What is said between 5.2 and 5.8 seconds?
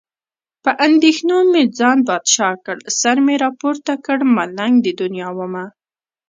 ومه.